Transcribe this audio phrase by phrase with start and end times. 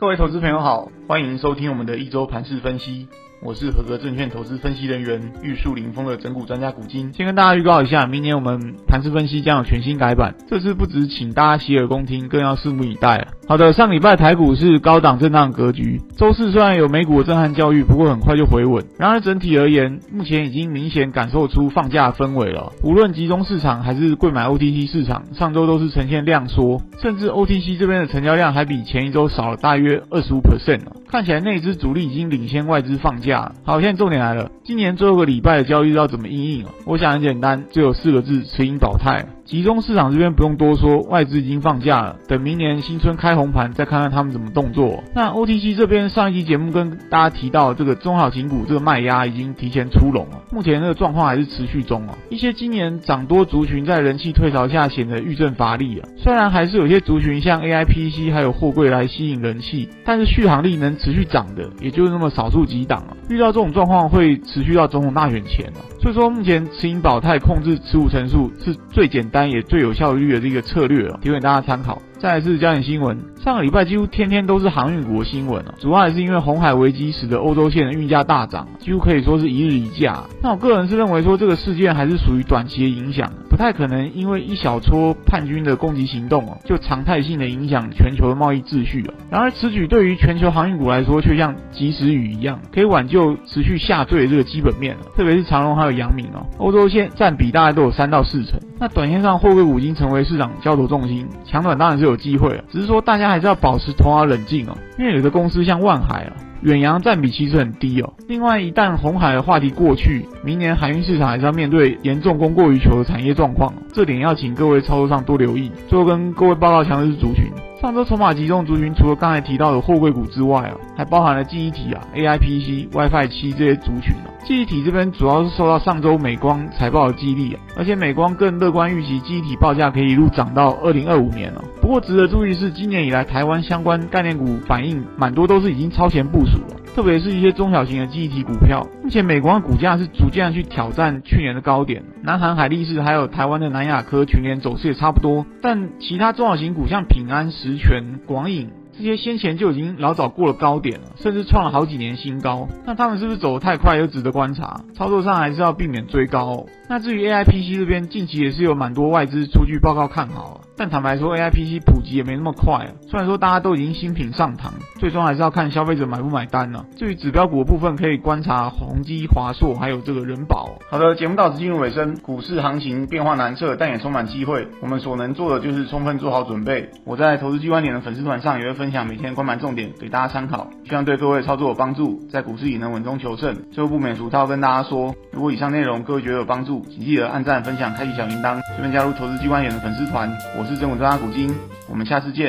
[0.00, 3.08] 各位投资朋友好，欢迎收听我们的一周盘市分析。
[3.40, 7.12] 我是合格证券投资分析人员玉树临风的整股专家古今。
[7.12, 13.28] 先跟大家预告一下，明年我们盘势分析将有全新改版，这次不只请大家洗耳恭听，更要拭目以待了。
[13.46, 18.84] 好的，上礼拜台股是高档震荡格局，周四虽然有美股的震撼教育，不过很快就回稳。
[18.98, 22.72] 然而整体而言，目前已经明显感受出放假氛围了。
[22.82, 30.80] 无论集中市场还是柜买 OTC 市场，上周都是呈现量缩，甚至 OTC 这边的成交量还比前一周少了大约二十五 percent。
[31.10, 33.52] 看起来内资主力已经领先外资放假。
[33.64, 36.70] 好，现在重点来了，今年最后一个礼拜的交易要怎么应应啊？
[36.84, 39.24] 我想很简单，只有四个字：持盈保泰。
[39.48, 45.02] 集中市场这边不用多说，外资已经放假了，等明年新春开红盘再看看他们怎么动作。
[45.14, 52.18] 那 OTC 这边上一期节目跟大家提到，这个中小型股这个卖压已经提前出笼了，目前这个状况还是持续中啊。
[52.28, 56.06] 一些今年涨多族群在人气退潮下显得遇震乏力啊。
[56.18, 63.16] 虽然还是有些族群像 AIPC 还有货柜来吸引人气，但是续航力能持续涨的也就那么少数几档啊。
[63.28, 65.80] 遇到这种状况会持续到总统大选前啊。
[66.00, 69.38] 所以说目前持盈保泰控制持股成数是最简单。
[69.48, 72.02] 也最有效率的这个策略啊，提供给大家参考。
[72.18, 80.24] 再来是焦点新闻，上个礼拜几乎天天都是航运股的新闻啊，主要还是因为红海危机使得欧洲线的运价大涨，几乎可以说是一日一价。
[80.42, 89.14] 那我个人是认为说这个事件还是属于短期的影响，太可能因为一小撮叛军的攻击行动哦，就常态性的影响全球的贸易秩序哦。
[89.30, 95.02] 然而此举对于全球航运股来说，却像及时雨一样，可以挽救持续下坠的这个基本面了。
[95.16, 98.58] 特别是长隆还有阳明哦，欧洲线占比大概都有三到四成。
[98.80, 108.12] 那短线上货柜股已经成为市场交投重心，抢短当然是有机会了，只是说大家还是要保持头脑冷静哦，因为有的公司像万海啊，远洋占比其实很低哦。
[108.28, 115.72] 另外，一旦红海的话题过去，明年海运市场还是要面对严重供过于求的产业状况，这点要请各位操作上多留意。
[115.88, 117.46] 最后跟各位报告强势族群。
[117.80, 124.34] 上周筹码集中族群，除了刚才提到的货柜股之外啊，还包含了记忆体啊、AIPC、WiFi 七这些族群啊。
[124.44, 131.62] 记忆体这边主要是受到上周美光财报的激励啊，而且美光更乐观预期记忆体报价可以一路涨到二零二五年了。
[131.88, 136.76] 不过值得注意的是，今年以来台湾相关概念股反应蛮多都是已经超前部署了。
[136.94, 142.04] 特别是一些中小型的记忆体股票，目前美光的股价是逐渐去挑战去年的高点。
[142.22, 152.68] 南韩海力士还有台湾的南亚科群联走势也差不多，但其他中小型股像平安、实权、广影这些先前就已经老早过了高点了，甚至创了好几年新高。
[152.84, 154.82] 那他们是不是走得太快，又值得观察？
[154.94, 156.66] 操作上还是要避免追高哦。
[156.86, 160.67] 那至于 AIPC 这边，近期也是有蛮多外资出具报告看好了。
[160.78, 162.90] 但坦白说，AIPC 普及也没那么快啊。
[163.08, 166.86] 虽然说大家都已经新品上堂，最终还是要看消费者买不买单呢、啊。
[166.96, 170.78] 至于指标股的部分，可以观察宏基、华硕，还有这个人保。
[170.88, 172.16] 好的，节目到此进入尾声。
[172.22, 174.68] 股市行情变化难测，但也充满机会。
[174.80, 176.88] 我们所能做的就是充分做好准备。
[177.04, 183.56] 我在投资机关点的粉丝团上也会分享每天关盘重点给大家参考，希望对各位操作有帮助，在股市也能稳中求胜。
[183.72, 190.30] 最后不免俗套跟大家说，如果以上内容各位觉得有帮助，请记得按赞、分享、开启小铃铛，顺便加入投资机关点的粉丝团。
[190.56, 191.50] 我是真武专家古今，
[191.88, 192.46] 我们下次见。